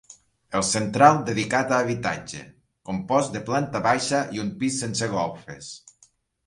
[0.59, 2.41] El central dedicat a habitatge,
[2.91, 5.75] compost de planta baixa i un pis sense golfes.